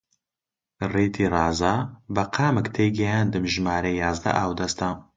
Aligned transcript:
ڕیتی 0.93 1.25
ڕازا! 1.33 1.73
بە 2.13 2.23
قامک 2.35 2.65
تێیگەیاندم 2.75 3.43
ژمارە 3.53 3.91
یازدە 4.03 4.31
ئاودەستە 4.37 4.89